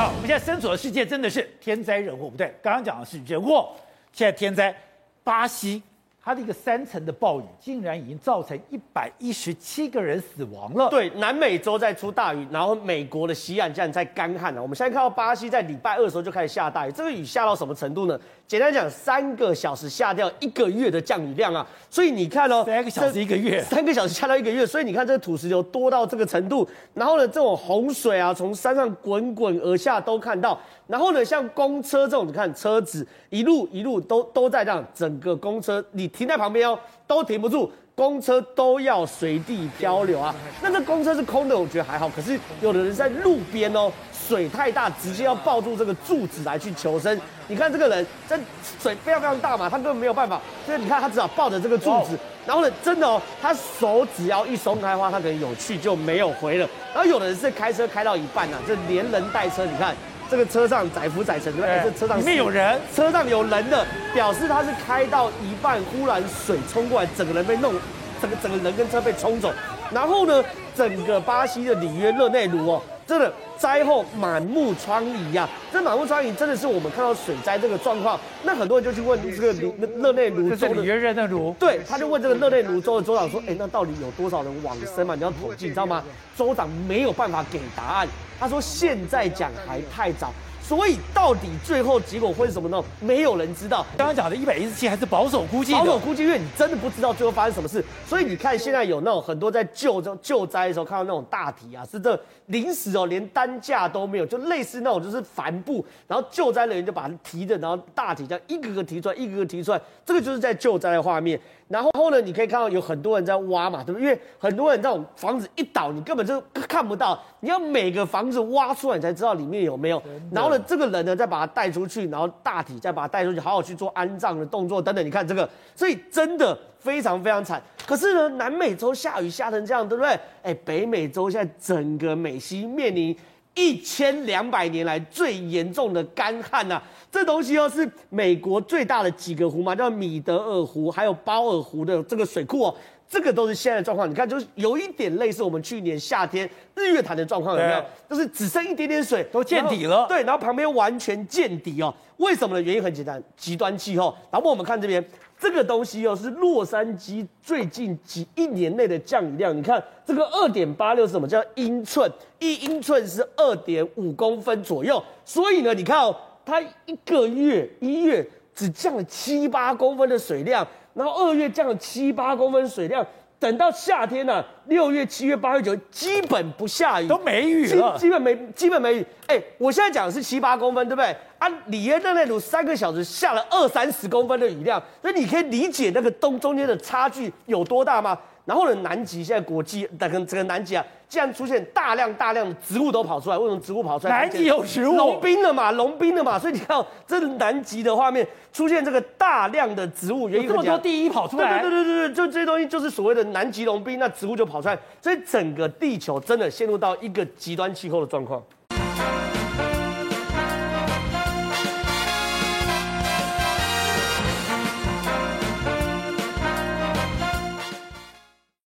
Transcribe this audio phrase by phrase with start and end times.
[0.00, 3.76] 好，我们现在身处的世界真的是天灾人祸，不对，刚刚讲的是人祸，
[4.14, 4.74] 现在天灾，
[5.22, 5.82] 巴西。
[6.22, 10.90] 它的一个三层的暴雨，竟然已经造成一百一十七个人死亡了。
[10.90, 14.60] 对，南美洲在出大雨，然后美国的西岸竟然在干旱了。
[14.60, 18.20] 我们现在看到巴西在礼拜二的时候就开始下大雨，这个雨下到什么程度呢？
[18.46, 21.66] 简单讲，三个小时下掉一个月的降雨量啊！
[21.88, 36.09] 所以你看哦，三个小时一个月，三个小时下到一个月，所以你看这个土石流多到这个程度，然后呢，这种洪水啊从山上滚滚而下都看到，然后呢，像公车这种，你看车子一路一路都都在这样，整个公车你。
[36.12, 40.34] 停在旁边哦，都停不住，公车都要随地漂流啊。
[40.62, 42.08] 那这公车是空的，我觉得还好。
[42.08, 47.20] 可是有的人在路边哦，水太大，直接要抱住这个柱子来去求生。
[47.48, 48.38] 你看这个人，这
[48.80, 50.40] 水非常非常大嘛，他根本没有办法。
[50.64, 56.68] 所以你看他只好抱着这个柱子，然后呢，真的哦，他手只要一松开的话，他可能有趣就没有回了。
[56.94, 59.94] 然后有的人是开车开到一半啊，这连人带车，你看。
[60.30, 61.82] 这个车上载浮载沉，对不对？
[61.82, 63.84] 这车上里面有人，车上有人的，
[64.14, 67.74] 表示他是开到一半，忽然水冲过来，整个人被弄，
[68.22, 69.52] 整个整个人跟车被冲走。
[69.90, 70.44] 然后呢，
[70.76, 75.48] 整个巴西的里约热内卢哦，真的灾后满目疮痍呀！
[75.72, 78.16] 这满目疮痍真的是我们看到水灾这个状况。
[78.44, 85.16] 那很多人就去问这个卢热内卢州的里约热内卢，对，他就问这个热内卢州的州长说：“哎，那到底有多少人往生嘛？
[85.16, 86.04] 你要统计，你知道吗？”
[86.38, 88.06] 州长没有办法给答案。
[88.38, 90.32] 他说：“现在讲还太早。”
[90.70, 92.80] 所以到底最后结果会是什么呢？
[93.00, 93.84] 没有人知道。
[93.98, 97.84] 刚刚讲的一百一十七还是保守估计，保守估计，因为你真的不知道最后发生什么事。
[98.06, 111.40] 所以你看，现在有那种很多在救这救灾的时候看到那种大体啊，是这临时哦，连担架都没有，就类似那种就是帆布，然后救灾人员就把它提着，然后大体这样一个个提出来，一个个提出来，这个就是在救灾的画面。
[111.66, 114.02] 然后呢，你可以看到有很多人在挖嘛，对不对？
[114.02, 120.02] 因为很多人这种房子一倒，你根本就看不到，你要每个房子挖出来，你才知道里面有没有。
[120.32, 125.04] 然后呢，这个人呢再把他带出去，然后大体再把他带出去，好好去做安葬的动作等等。
[125.04, 127.62] 你看这个，所以真的非常非常惨。
[127.86, 130.18] 可是呢，南美洲下雨下成这样，对不对？
[130.42, 133.16] 哎，北美洲现在整个美西面临。
[133.56, 136.80] 一千两百年来最严重的干旱呐！
[137.10, 142.74] 这东西又是美国最大的几个湖嘛，叫米德尔湖，还有包尔湖的这个水库哦，
[143.10, 144.08] 这个都是现在的状况。
[144.08, 147.84] 你看，就是有一点类似我们去年夏天日月潭的状况，有没有？
[148.08, 150.06] 就是只剩一点点水，都见底了。
[150.08, 151.92] 对，然后旁边完全见底哦。
[152.18, 152.62] 为什么呢？
[152.62, 154.16] 原因很简单，极端气候。
[154.30, 155.04] 然后我们看这边。
[155.42, 159.56] 这个东西哦，是洛杉矶最近几一年内的降雨量。
[159.56, 161.26] 你看这个二点八六是什么？
[161.26, 165.02] 叫英寸，一英寸是二点五公分左右。
[165.24, 168.22] 所以呢，你看哦，它一个月一月
[168.54, 170.62] 只降了七八公分的水量，
[170.94, 173.06] 然后二月降了七八公分水量。
[173.38, 179.06] 等到夏天呢、啊，六月、七月、八月、九月基本不下雨，都没雨了，基本没，基本没雨。
[179.28, 181.16] 哎，我现在讲的是七八公分，对不对？
[181.40, 188.16] 啊，里约热内卢三个小时下了二三十公分的雨量，所以你可以理解那个东中间的差距有多大吗？
[188.44, 193.38] 然后呢，南极现在国际整个整个南极啊，竟然出现大量大量的植物都跑出来。
[193.38, 194.20] 为什么植物跑出来？
[194.20, 196.38] 南极有植物，融冰了嘛，融冰了嘛。
[196.38, 201.62] 所以你看，这南极的画面出现这个大量的植物，原因很，这么多第一跑出来。
[201.62, 208.42] 对对对对对，就这些东西就是所谓的南极融冰，那植物就跑出来，所以整个地球真的陷入到一个极端气候的状况。